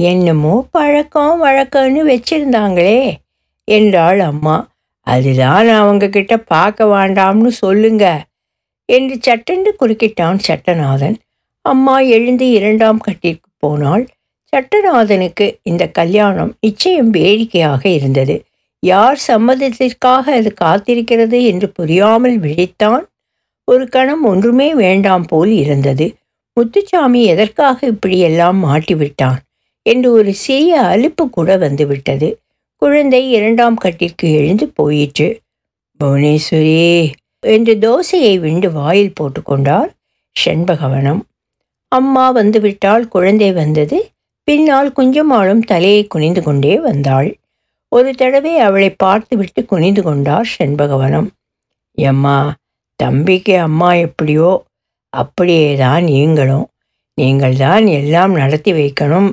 என்னமோ 0.00 0.54
பழக்கம் 0.70 1.42
வழக்கம்னு 1.44 2.02
வச்சிருந்தாங்களே 2.12 3.00
என்றாள் 3.68 4.20
அம்மா. 4.30 4.56
அதுதான் 5.06 5.68
அவங்க 5.80 6.04
கிட்ட 6.08 6.34
பார்க்க 6.52 6.84
வேண்டாம்னு 6.94 7.50
சொல்லுங்கள் 7.64 8.24
என்று 8.88 9.16
சட்டென்று 9.20 9.76
குறுக்கிட்டான் 9.80 10.38
சட்டநாதன். 10.48 11.16
அம்மா 11.62 12.00
எழுந்து 12.00 12.50
இரண்டாம் 12.50 13.00
கட்டிற்கு 13.00 13.50
போனால் 13.58 14.04
சட்டநாதனுக்கு 14.52 15.46
இந்த 15.62 15.88
கல்யாணம் 15.88 16.52
நிச்சயம் 16.60 17.10
வேடிக்கையாக 17.10 17.88
இருந்தது. 17.88 18.36
யார் 18.82 19.18
சம்மதத்திற்காக 19.28 20.24
அது 20.30 20.54
காத்திருக்கிறது 20.64 21.42
என்று 21.44 21.68
புரியாமல் 21.68 22.38
விழித்தான். 22.38 23.04
ஒரு 23.64 23.88
கணம் 23.88 24.24
ஒன்றுமே 24.24 24.74
வேண்டாம் 24.74 25.26
போல் 25.26 25.50
இருந்தது. 25.50 26.06
முத்துச்சாமி 26.56 27.22
எதற்காக 27.22 27.86
இப்படியெல்லாம் 27.86 28.64
மாட்டிவிட்டான் 28.64 29.40
என்று 29.82 30.12
ஒரு 30.12 30.32
சிறிய 30.34 30.80
அலுப்பு 30.82 31.24
கூட 31.30 31.56
வந்துவிட்டது 31.56 32.28
குழந்தை 32.82 33.30
இரண்டாம் 33.30 33.76
கட்டிற்கு 33.76 34.26
எழுந்து 34.32 34.66
போயிற்று. 34.68 35.28
புவனேஸ்வரி 36.00 37.12
என்று 37.42 37.72
தோசையை 37.78 38.34
விண்டு 38.38 38.68
வாயில் 38.72 39.16
போட்டுக்கொண்டார் 39.20 39.90
செண்பகவனம். 40.36 41.20
அம்மா 41.92 42.26
வந்துவிட்டால் 42.30 43.04
குழந்தை 43.08 43.50
வந்தது. 43.52 43.98
பின்னால் 44.48 44.88
குஞ்சம்மாளும் 44.92 45.62
தலையை 45.64 46.02
குனிந்து 46.06 46.42
கொண்டே 46.42 46.74
வந்தாள். 46.78 47.28
ஒரு 47.92 48.10
தடவை 48.14 48.52
அவளை 48.58 48.90
பார்த்துவிட்டு 49.04 49.60
குனிந்து 49.64 50.02
கொண்டார் 50.02 50.48
செண்பகவனம். 50.56 51.28
எம்மா 51.98 52.38
தம்பிக்கு 53.00 53.54
அம்மா 53.58 53.90
எப்படியோ 54.06 54.50
அப்படியே 55.12 55.68
தான் 55.76 56.04
நீங்களும். 56.04 56.66
நீங்கள் 57.18 57.56
தான் 57.56 57.84
எல்லாம் 57.98 58.32
நடத்தி 58.32 58.72
வைக்கணும் 58.72 59.28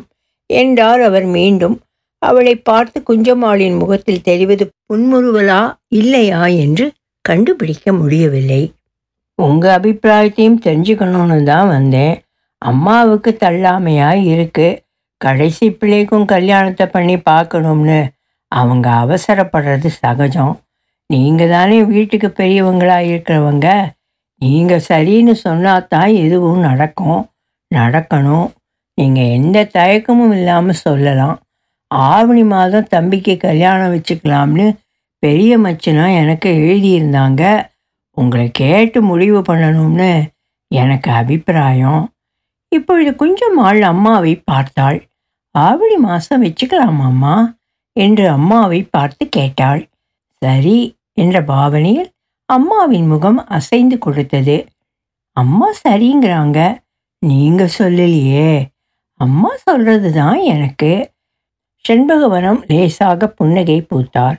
என்றார் 0.50 1.02
அவர் 1.02 1.28
மீண்டும். 1.38 1.76
அவளை 2.22 2.56
பார்த்து 2.70 2.98
குஞ்சம்மாளின் 3.10 3.78
முகத்தில் 3.78 4.22
தெரிவது 4.22 4.66
புன்முறுவலா 4.88 5.62
இல்லையா 6.00 6.42
என்று 6.66 6.86
கண்டுபிடிக்க 7.26 7.94
முடியவில்லை. 7.94 8.64
உங்கள் 9.40 9.76
அபிப்பிராயத்தையும் 9.78 10.62
தெரிஞ்சுக்கணும்னு 10.66 11.38
தான் 11.44 11.68
வந்தேன். 11.68 12.16
அம்மாவுக்கு 12.62 13.32
தள்ளாமையாக 13.44 14.26
இருக்கு. 14.34 14.68
கடைசி 15.22 15.66
பிள்ளைக்கும் 15.72 16.26
கல்யாணத்தை 16.26 16.86
பண்ணி 16.88 17.16
பார்க்கணும்னு 17.32 18.00
அவங்க 18.52 18.88
அவசரப்படுறது 19.04 19.90
சகஜம். 20.02 20.54
நீங்கள் 21.10 21.54
தானே 21.56 21.78
வீட்டுக்கு 21.84 22.30
பெரியவங்களாக 22.42 23.08
இருக்கிறவங்க. 23.12 23.68
நீங்கள் 24.42 24.86
சரின்னு 24.90 25.34
சொன்னால் 25.46 25.88
தான் 25.88 26.12
எதுவும் 26.26 26.62
நடக்கும். 26.70 27.22
நடக்கணும். 27.72 28.48
நீங்கள் 28.98 29.34
எந்த 29.38 29.58
தயக்கமும் 29.78 30.34
இல்லாமல் 30.38 30.82
சொல்லலாம். 30.86 31.38
ஆவணி 31.92 32.44
மாதம் 32.54 32.90
தம்பிக்கு 32.94 33.34
கல்யாணம் 33.38 33.94
வச்சுக்கலாம்னு 33.96 34.66
பெரிய 35.24 35.58
மச்சனா 35.58 36.06
எனக்கு 36.22 36.50
எழுதியிருந்தாங்க. 36.50 37.72
உங்களை 38.18 38.52
கேட்டு 38.52 39.02
முடிவு 39.02 39.40
பண்ணணும்னு 39.40 40.12
எனக்கு 40.72 41.12
அபிப்பிராயம். 41.12 42.04
இப்பொழுது 42.68 43.12
கொஞ்சம் 43.16 43.58
ஆள் 43.58 43.82
அம்மாவை 43.82 44.34
பார்த்தாள். 44.36 45.00
ஆவணி 45.56 45.98
மாதம் 45.98 46.44
வச்சுக்கலாமாம்மா 46.44 47.36
என்று 47.96 48.26
அம்மாவை 48.30 48.80
பார்த்து 48.84 49.24
கேட்டாள். 49.30 49.82
சரி 50.42 50.78
என்ற 51.14 51.38
பாவனையில் 51.44 52.10
அம்மாவின் 52.50 53.08
முகம் 53.08 53.40
அசைந்து 53.48 53.98
கொடுத்தது. 53.98 54.58
அம்மா 55.38 55.68
சரிங்கிறாங்க. 55.84 56.60
நீங்கள் 57.24 57.76
சொல்லலையே. 57.78 58.50
அம்மா 59.20 59.52
சொல்றது 59.56 60.10
தான் 60.14 60.40
எனக்கு. 60.54 60.92
செண்பகவனம் 61.86 62.62
லேசாக 62.68 63.28
புன்னகை 63.28 63.78
பூத்தார். 63.90 64.38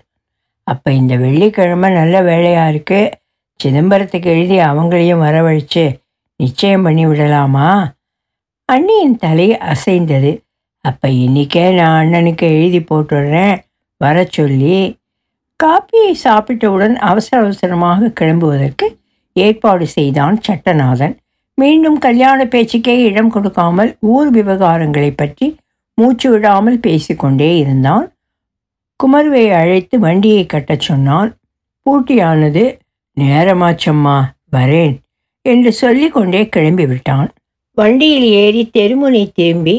அப்போ 0.66 0.92
இந்த 0.92 1.16
வெள்ளிக்கிழமை 1.16 1.88
நல்ல 1.92 2.22
வேலையாக 2.22 2.72
இருக்குது 2.72 3.12
சிதம்பரத்துக்கு 3.60 4.28
எழுதி 4.36 4.56
அவங்களையும் 4.58 5.24
வரவழைச்சு 5.24 5.84
நிச்சயம் 6.36 6.82
பண்ணி 6.82 7.06
விடலாமா? 7.06 7.68
அண்ணியின் 8.68 9.16
தலை 9.16 9.48
அசைந்தது. 9.56 10.32
அப்போ 10.80 11.08
இன்றைக்கே 11.08 11.64
நான் 11.74 11.98
அண்ணனுக்கு 12.00 12.46
எழுதி 12.56 12.80
போட்டுடுறேன். 12.80 13.56
வர 14.00 14.24
சொல்லி 14.30 14.78
காப்பியை 15.60 16.12
சாப்பிட்டவுடன் 16.24 16.94
அவசர 17.00 17.36
அவசரமாக 17.42 18.10
கிளம்புவதற்கு 18.20 18.86
ஏற்பாடு 19.36 19.86
செய்தான் 19.86 20.36
சட்டநாதன். 20.46 21.14
மீண்டும் 21.58 21.98
கல்யாண 21.98 22.40
பேச்சுக்கே 22.44 22.96
இடம் 23.02 23.30
கொடுக்காமல் 23.30 23.90
ஊர் 24.14 24.30
விவகாரங்களை 24.30 25.10
பற்றி 25.16 25.56
மூச்சு 25.98 26.30
விடாமல் 26.30 26.78
பேசிக்கொண்டே 26.80 27.50
இருந்தான். 27.56 28.06
குமர்வை 28.96 29.50
அழைத்து 29.50 29.98
வண்டியை 29.98 30.46
கட்டச் 30.46 30.84
சொன்னான் 30.88 31.30
பூட்டியானது 31.86 32.64
நேரமாச்சம்மா 33.20 34.18
வரேன் 34.52 34.94
என்று 35.42 35.72
சொல்லிக்கொண்டே 35.72 36.48
கிளம்பி 36.48 36.86
விட்டான். 36.86 37.30
வண்டியில் 37.78 38.28
ஏறி 38.42 38.70
தெருமுனை 38.78 39.24
திரும்பி 39.34 39.76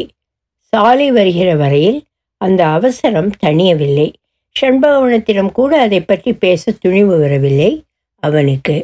சாலை 0.74 1.12
வருகிற 1.12 1.56
வரையில் 1.56 2.00
அந்த 2.42 2.62
அவசரம் 2.68 3.32
தணியவில்லை. 3.44 4.08
ஷண்பகவனத்திடம் 4.56 5.52
கூட 5.52 5.72
அதை 5.82 6.00
பற்றி 6.02 6.34
பேச 6.34 6.72
துணிவு 6.72 7.20
வரவில்லை 7.20 7.72
அவனுக்கு. 8.24 8.76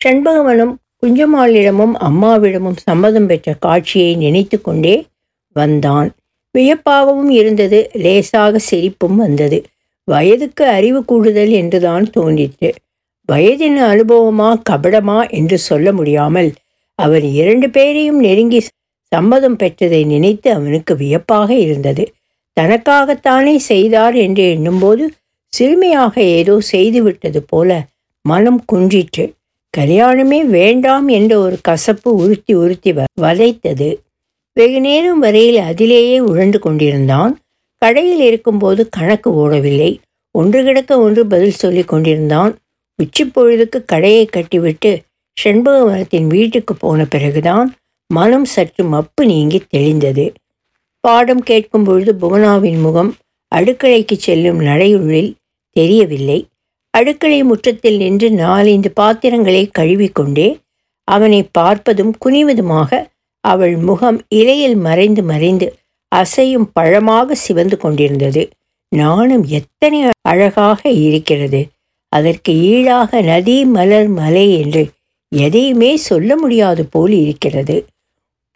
ஷண்பகவனும் 0.00 0.74
குஞ்சம்மாளிடமும் 1.02 1.94
அம்மாவிடமும் 2.08 2.76
சம்மதம் 2.76 3.26
பெற்ற 3.26 3.54
காட்சியை 3.54 4.12
நினைத்து 4.14 4.60
கொண்டே 4.60 4.96
வந்தான். 5.56 6.10
வியப்பாகவும் 6.54 7.30
இருந்தது. 7.30 7.90
லேசாக 7.92 8.58
சிரிப்பும் 8.58 9.16
வந்தது. 9.16 9.58
வயதுக்கு 10.08 10.64
அறிவு 10.68 11.04
கூடுதல் 11.04 11.50
என்றுதான் 11.50 12.06
தோன்றிற்று. 12.10 12.70
வயதின் 13.28 13.78
அனுபவமா 13.90 14.50
கபடமா 14.70 15.18
என்று 15.30 15.58
சொல்ல 15.58 15.92
முடியாமல் 15.92 16.50
அவர் 16.98 17.26
இரண்டு 17.32 17.70
பேரையும் 17.70 18.20
நெருங்கி 18.20 18.60
சம்மதம் 19.12 19.58
பெற்றதை 19.58 20.00
நினைத்து 20.06 20.48
அவனுக்கு 20.52 20.96
வியப்பாக 20.96 21.50
இருந்தது. 21.58 22.04
தனக்காகத்தானே 22.56 23.56
செய்தார் 23.56 24.14
என்று 24.14 24.50
எண்ணும்போது 24.50 25.04
சிறுமியாக 25.52 26.14
ஏதோ 26.20 26.54
செய்துவிட்டது 26.72 27.40
போல 27.46 27.70
மனம் 28.24 28.62
குன்றிற்று. 28.72 29.24
கல்யாணமே 29.78 30.40
வேண்டாம் 30.48 31.08
என்ற 31.08 31.32
ஒரு 31.38 31.56
கசப்பு 31.62 32.10
உறுத்தி 32.14 32.54
உறுத்தி 32.54 32.92
வதைத்தது. 33.20 33.88
வெகு 34.60 34.80
நேரம் 34.80 35.18
வரையில் 35.18 35.58
அதிலேயே 35.70 36.16
உழண்டு 36.20 36.58
கொண்டிருந்தான். 36.58 37.32
கடையில் 37.82 38.20
இருக்கும்போது 38.20 38.82
கணக்கு 38.88 39.28
ஓடவில்லை. 39.42 39.90
ஒன்று 40.34 40.58
கிடக்க 40.64 40.98
ஒன்று 41.00 41.22
பதில் 41.26 41.60
சொல்லி 41.62 41.82
கொண்டிருந்தான். 41.82 42.52
உச்சி 42.98 43.24
பொழுதுக்கு 43.24 43.78
கடையை 43.84 44.24
கட்டிவிட்டு 44.26 44.90
செண்பகவனத்தின் 45.36 46.26
வீட்டுக்கு 46.26 46.74
போன 46.74 47.04
பிறகுதான் 47.04 47.68
மனம் 48.10 48.44
சற்று 48.44 48.84
மப்பு 48.84 49.22
நீங்கி 49.26 49.60
தெளிந்தது. 49.74 50.26
பாடம் 51.04 51.42
கேட்கும் 51.42 51.84
பொழுது 51.84 52.12
புவனாவின் 52.22 52.80
முகம் 52.80 53.12
அடுக்களைக்கு 53.52 54.16
செல்லும் 54.16 54.60
நடையுள்ளில் 54.60 55.30
தெரியவில்லை. 55.76 56.38
அடுக்களை 56.94 57.38
முற்றத்தில் 57.42 57.96
நின்று 57.96 58.28
நாலைந்து 58.30 58.90
பாத்திரங்களை 58.90 59.62
கழுவிக்கொண்டே 59.78 60.48
அவனை 61.08 61.40
பார்ப்பதும் 61.58 62.12
குனிவதுமாக 62.24 62.90
அவள் 63.44 63.76
முகம் 63.76 64.18
இலையில் 64.28 64.76
மறைந்து 64.76 65.22
மறைந்து 65.22 65.66
அசையும் 66.12 66.66
பழமாக 66.72 67.34
சிவந்து 67.34 67.76
கொண்டிருந்தது. 67.76 68.42
நானும் 68.92 69.44
எத்தனை 69.50 69.98
அழகாக 70.22 70.80
இருக்கிறது. 71.06 71.60
அதற்கு 72.12 72.52
ஈழாக 72.70 73.20
நதி 73.22 73.56
மலர் 73.66 74.08
மலை 74.10 74.46
என்று 74.60 74.82
எதையுமே 75.32 75.90
சொல்ல 75.96 76.36
முடியாது 76.36 76.82
போல் 76.86 77.12
இருக்கிறது. 77.12 77.76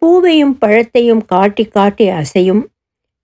பூவையும் 0.01 0.55
பழத்தையும் 0.61 1.23
காட்டி 1.25 1.63
காட்டி 1.67 2.05
அசையும் 2.13 2.63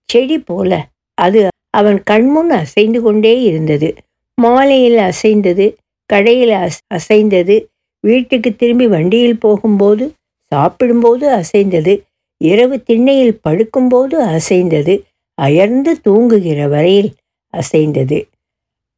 செடி 0.10 0.38
போல 0.40 0.72
அது 1.18 1.42
அவன் 1.70 2.00
கண்முன் 2.04 2.52
அசைந்து 2.52 3.00
கொண்டே 3.02 3.34
இருந்தது. 3.42 3.90
மாலையில் 4.38 5.00
அசைந்தது 5.10 5.66
கடையில் 6.10 6.54
அஸ் 6.64 6.80
அசைந்தது 6.94 7.56
வீட்டுக்கு 8.04 8.50
திரும்பி 8.56 8.88
வண்டியில் 8.88 9.38
போகும்போது 9.38 10.06
சாப்பிடும்போது 10.54 11.26
அசைந்தது. 11.32 11.94
இரவு 12.38 12.84
திண்ணையில் 12.84 13.40
படுக்கும்போது 13.50 14.16
அசைந்தது. 14.30 15.04
அயர்ந்து 15.34 16.02
தூங்குகிற 16.02 16.68
வரையில் 16.68 17.12
அசைந்தது. 17.54 18.20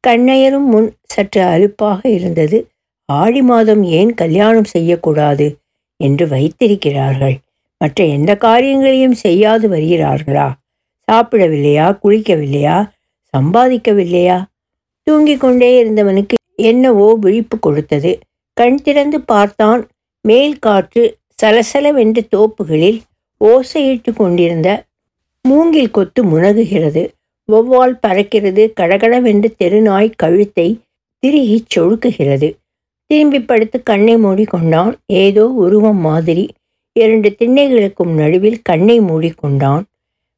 கண்ணையரும் 0.06 0.66
முன் 0.66 0.88
சற்று 1.04 1.42
அலுப்பாக 1.42 2.08
இருந்தது. 2.08 2.58
ஆடி 3.08 3.42
மாதம் 3.42 3.82
ஏன் 3.82 4.14
கல்யாணம் 4.14 4.64
செய்யக்கூடாது 4.64 5.56
என்று 5.96 6.28
வைத்திருக்கிறார்கள். 6.28 7.36
மற்ற 7.78 8.04
எந்த 8.04 8.36
காரியங்களையும் 8.36 9.14
செய்யாது 9.14 9.68
வருகிறார்களா? 9.68 10.48
சாப்பிடவில்லையா? 11.12 11.86
குளிக்கவில்லையா? 12.04 12.76
சம்பாதிக்கவில்லையா? 13.34 14.44
தூங்கிக் 15.02 15.40
கொண்டே 15.40 15.70
இருந்தவனுக்கு 15.84 16.36
என்னவோ 16.56 17.14
விழிப்பு 17.20 17.58
கொடுத்தது. 17.58 18.18
கண் 18.54 18.80
திறந்து 18.82 19.20
பார்த்தான். 19.20 19.88
மேல் 20.20 20.58
காற்று 20.58 21.16
சலசலவென்று 21.42 22.26
தோப்புகளில் 22.36 23.00
ஓசையிட்டு 23.44 24.12
கொண்டிருந்த 24.12 24.84
மூங்கில் 25.42 25.90
கொத்து 25.90 26.24
முனகுகிறது. 26.24 27.08
வௌவால் 27.52 27.98
பறக்கிறது. 28.06 28.72
கடகடவென்று 28.72 29.54
தெருநாய் 29.58 30.12
கழுத்தை 30.16 30.80
திருகி 31.18 31.64
சொழுக்குகிறது. 31.76 32.56
திரும்பி 33.06 33.40
படுத்து 33.40 33.82
கண்ணை 33.82 34.16
மூடிக்கொண்டான். 34.16 34.94
ஏதோ 35.06 35.48
உருவம் 35.48 35.96
மாதிரி 35.96 36.50
இரண்டு 36.92 37.34
திண்ணைகளுக்கும் 37.38 38.14
நடுவில் 38.14 38.62
கண்ணை 38.62 39.00
மூடிக்கொண்டான். 39.00 39.82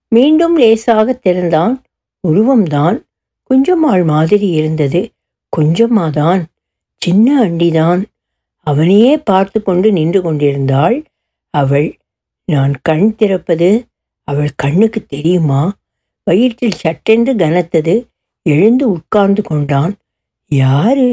மீண்டும் 0.09 0.57
லேசாக 0.57 1.13
திறந்தான். 1.13 1.83
உருவம்தான். 2.29 3.03
குஞ்சம்மாள் 3.51 4.05
மாதிரி 4.05 4.49
இருந்தது. 4.49 5.11
குஞ்சம்மாதான். 5.57 6.45
சின்ன 6.97 7.45
அண்டிதான். 7.45 8.03
அவனையே 8.66 9.18
பார்த்து 9.18 9.62
கொண்டு 9.62 9.92
நின்று 9.92 10.20
கொண்டிருந்தாள். 10.22 10.96
அவள் 11.50 11.88
நான் 12.44 12.74
கண் 12.83 13.14
திறப்பது 13.14 13.68
அவள் 14.29 14.52
கண்ணுக்கு 14.57 15.00
தெரியுமா? 15.07 15.62
வயிற்றில் 16.24 16.81
சட்டென்று 16.83 17.33
கனத்தது 17.35 17.94
எழுந்து 18.42 18.85
உட்கார்ந்து 18.90 19.42
கொண்டான். 19.42 19.94
யாரு? 20.50 21.09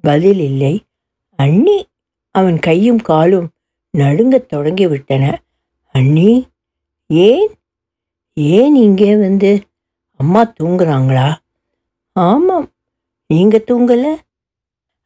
பதில் 0.00 0.40
இல்லை. 0.40 0.74
அண்ணி 1.36 1.76
அவன் 2.34 2.58
கையும் 2.58 3.02
காலும் 3.02 3.48
நடுங்கத் 3.98 4.50
தொடங்கிவிட்டன. 4.52 5.24
அண்ணி 5.94 6.46
ஏன்? 7.06 7.48
ஏன் 8.34 8.74
இங்கே 8.74 9.16
வந்து? 9.16 9.52
அம்மா 10.20 10.42
தூங்குறாங்களா? 10.60 11.28
ஆமாம் 12.12 12.68
நீங்கள் 13.26 13.66
தூங்கலை. 13.66 14.12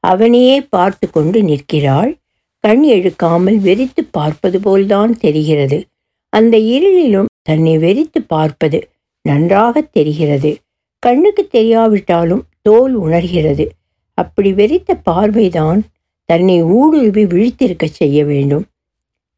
அவனையே 0.04 0.60
பார்த்து 0.60 1.10
கொண்டு 1.10 1.42
நிற்கிறாள். 1.42 2.18
கண் 2.60 2.84
எழுக்காமல் 2.84 3.58
வெறித்து 3.58 4.08
பார்ப்பது 4.10 4.60
போல்தான் 4.60 5.16
தெரிகிறது. 5.16 5.86
அந்த 6.28 6.58
இருளிலும் 6.58 7.24
தன்னை 7.42 7.78
வெறித்து 7.78 8.20
பார்ப்பது 8.26 8.88
நன்றாக 9.22 9.80
தெரிகிறது. 9.80 10.58
கண்ணுக்கு 10.98 11.48
தெரியாவிட்டாலும் 11.52 12.40
தோல் 12.62 12.94
உணர்கிறது. 12.94 13.72
அப்படி 14.14 14.52
வெறித்த 14.52 15.00
பார்வைதான் 15.10 15.80
தன்னை 16.24 16.62
ஊடுருவி 16.62 17.24
விழித்திருக்க 17.24 17.84
செய்ய 17.84 18.24
வேண்டும். 18.24 18.64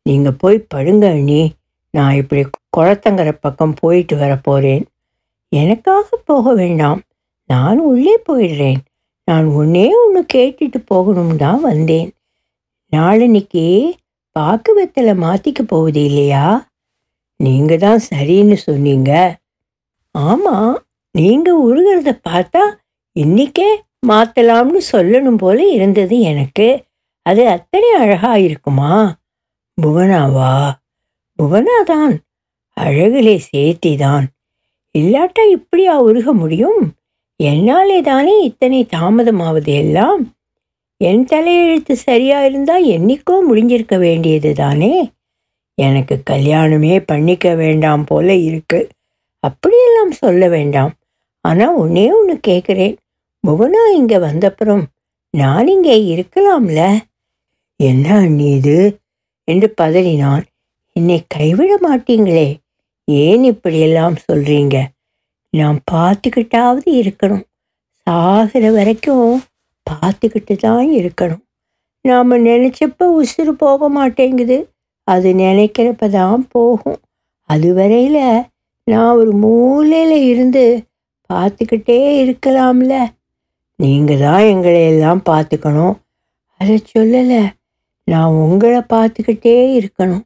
நீங்க 0.02 0.33
போய் 0.33 0.66
படுங்க 0.74 1.09
அண்ணி. 1.09 1.52
நான் 1.90 2.14
இப்படி 2.14 2.44
குளத்தங்கர 2.76 3.33
பக்கம் 3.40 3.74
போயிட்டு 3.81 4.40
வர 4.42 4.83
எனக்காக 5.48 6.16
போக 6.16 6.55
வேண்டாம். 6.55 7.02
நான் 7.46 7.79
உள்ளே 7.79 8.18
போயிடுறேன். 8.33 8.76
நான் 9.28 9.46
ஒன்னே 9.46 9.86
ஒன்று 10.00 10.20
கேட்டுட்டு 10.34 10.78
போகணும் 10.84 11.36
தான் 11.36 11.60
வந்தேன். 11.60 12.08
நாளன்னைக்கு 12.92 13.64
பாக்கு 14.32 14.72
வெத்தலை 14.78 15.14
மாற்றிக்க 15.16 15.62
போகுது 15.62 16.04
இல்லையா? 16.04 16.44
நீங்கள் 17.40 17.78
தான் 17.78 18.00
சரின்னு 18.10 18.56
சொன்னீங்க. 18.68 19.10
ஆமாம் 20.10 20.74
நீங்கள் 21.14 21.62
உருகிறத 21.66 22.12
பார்த்தா 22.28 22.62
இன்றைக்கே 23.16 23.68
மாற்றலாம்னு 24.06 24.80
சொல்லணும் 24.92 25.36
போல 25.36 25.58
இருந்தது 25.70 26.16
எனக்கு. 26.20 26.68
அது 27.22 27.48
அத்தனை 27.48 27.88
அழகாக 27.92 28.40
இருக்குமா? 28.40 28.92
புவனாவா? 29.82 30.54
புவனாதான் 31.38 32.14
அழகிலே 32.76 33.36
சேர்த்தி 33.48 33.92
தான் 33.96 34.26
இல்லாட்டா 34.94 35.42
இப்படியா 35.56 35.94
உருக 35.98 36.32
முடியும்? 36.32 36.82
என்னாலே 37.37 38.01
தானே 38.01 38.42
இத்தனை 38.42 38.87
தாமதமாவது 38.96 39.66
எல்லாம்? 39.66 40.35
என் 40.96 41.25
தலையெழுத்து 41.25 41.92
சரியா 41.92 42.44
இருந்தால் 42.44 42.85
என்னைக்கோ 42.85 43.35
முடிஞ்சிருக்க 43.51 43.99
வேண்டியது 43.99 44.53
தானே? 44.53 45.11
எனக்கு 45.75 46.22
கல்யாணமே 46.31 47.03
பண்ணிக்க 47.07 47.55
வேண்டாம் 47.55 48.05
போல 48.05 48.35
இருக்கு. 48.35 48.88
அப்படியெல்லாம் 49.38 50.11
சொல்ல 50.11 50.49
வேண்டாம். 50.49 50.92
ஆனால் 51.40 51.77
ஒன்னே 51.77 52.11
ஒன்று 52.12 52.40
கேட்குறேன் 52.49 52.96
புவனா 53.49 53.83
இங்கே 53.94 54.16
வந்தப்புறம் 54.16 54.83
நான் 55.31 55.66
இங்கே 55.66 55.96
இருக்கலாம்ல? 56.14 56.99
என்ன 57.77 58.14
அண்ணி 58.16 58.51
இது? 58.51 58.99
என்று 59.44 59.75
பதறினான். 59.81 60.44
என்னை 60.92 61.22
கைவிட 61.29 61.79
மாட்டீங்களே. 61.83 62.57
ஏன் 63.05 63.44
இப்படியெல்லாம் 63.44 64.16
சொல்றீங்க? 64.33 64.77
நான் 65.50 65.78
பார்த்துக்கிட்டாவது 65.92 66.88
இருக்கணும். 67.00 67.44
சாகிற 68.02 68.70
வரைக்கும் 68.70 69.42
பார்த்துக்கிட்டு 69.87 70.56
தான் 70.56 70.88
இருக்கணும். 70.90 71.42
நாம் 72.04 72.32
நினச்சப்ப 72.32 73.09
உசுறு 73.20 73.48
போக 73.48 73.88
மாட்டேங்குது. 73.88 74.68
அது 75.04 75.32
நினைக்கிறப்ப 75.32 76.09
தான் 76.11 76.48
போகும். 76.48 76.98
அது 77.42 77.74
வரையில் 77.74 78.44
நான் 78.85 79.16
ஒரு 79.16 79.32
மூலையில் 79.32 80.22
இருந்து 80.22 80.64
பார்த்துக்கிட்டே 81.30 81.98
இருக்கலாம்ல. 82.22 82.94
நீங்கள் 83.78 84.18
தான் 84.18 84.42
எங்களை 84.42 84.87
எல்லாம் 84.87 85.22
பார்த்துக்கணும். 85.30 85.96
அதை 86.61 86.82
சொல்லலை. 86.98 87.42
நான் 88.04 88.32
உங்களை 88.32 88.80
பார்த்துக்கிட்டே 88.94 89.56
இருக்கணும். 89.78 90.24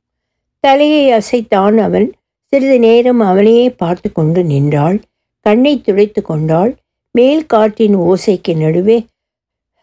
தலையை 0.61 1.05
அசைத்தான் 1.13 1.79
அவன். 1.79 2.09
சிறிது 2.53 2.79
நேரம் 2.79 3.21
அவனையே 3.21 3.71
பார்த்து 3.71 4.13
கொண்டு 4.13 4.45
நின்றாள். 4.45 4.99
கண்ணை 5.47 5.75
துடைத்து 5.81 6.23
கொண்டாள். 6.23 6.73
மேல் 7.15 7.45
காற்றின் 7.47 7.97
ஓசைக்கு 8.07 8.53
நடுவே 8.57 8.99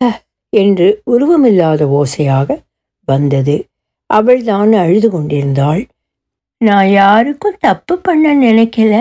"ஹ" 0.01 0.09
என்று 0.53 0.87
உருவமில்லாத 1.11 1.83
ஓசையாக 1.99 2.49
வந்தது. 3.07 3.55
அவள் 4.09 4.43
தான் 4.43 4.73
அழுது 4.81 5.09
கொண்டிருந்தாள். 5.11 5.81
நான் 6.61 6.89
யாருக்கும் 6.93 7.61
தப்பு 7.61 7.95
பண்ண 7.99 8.35
நினைக்கல. 8.39 8.93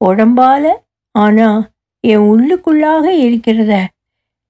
உடம்பால. 0.00 0.64
ஆனா 1.14 1.48
என் 2.04 2.24
உள்ளுக்குள்ளாக 2.32 3.06
இருக்கிறத 3.26 3.74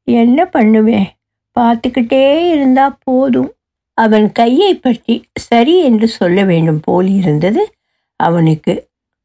என்ன 0.08 0.40
பண்ணுவேன்? 0.48 1.08
பார்த்துக்கிட்டே 1.56 2.24
இருந்தா 2.54 2.86
போதும். 3.04 3.50
அவன் 3.98 4.26
கையை 4.32 4.72
பற்றி 4.78 5.14
சரி 5.44 5.74
என்று 5.84 6.08
சொல்ல 6.18 6.38
வேண்டும் 6.44 6.80
போல் 6.80 7.10
இருந்தது 7.20 7.62
அவனுக்கு. 8.20 8.74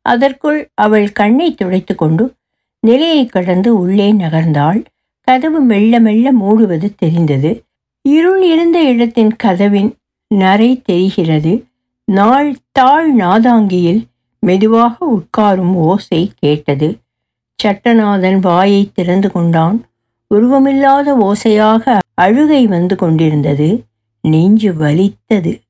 அதற்குள் 0.01 0.69
அவள் 0.73 1.11
கண்ணை 1.11 1.53
துடைத்து 1.53 1.95
கொண்டு 1.95 2.33
நிலையை 2.79 3.25
கடந்து 3.25 3.79
உள்ளே 3.79 4.13
நகர்ந்தாள். 4.13 4.85
கதவு 5.21 5.59
மெல்ல 5.59 5.99
மெல்ல 5.99 6.33
மூடுவது 6.33 6.95
தெரிந்தது. 6.97 7.63
இருள் 8.01 8.43
இருந்த 8.43 8.83
இடத்தின் 8.83 9.35
கதவின் 9.35 9.95
நரை 10.27 10.81
தெரிகிறது. 10.81 11.65
நாள் 12.05 12.55
தாழ் 12.71 13.21
நாதாங்கியில் 13.21 14.05
மெதுவாக 14.39 15.05
உட்காரும் 15.05 15.73
ஓசை 15.73 16.31
கேட்டது. 16.39 16.97
சட்டநாதன் 17.63 18.39
வாயை 18.39 18.89
திறந்து 18.93 19.31
கொண்டான். 19.31 19.85
உருவமில்லாத 20.35 21.15
ஓசையாக 21.15 21.99
அழுகை 22.13 22.67
வந்து 22.67 22.95
கொண்டிருந்தது. 22.95 23.83
நெஞ்சு 24.21 24.73
வலித்தது. 24.73 25.61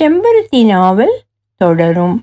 செம்பருத்தி 0.00 0.64
நாவல் 0.64 1.22
தொடரும். 1.54 2.22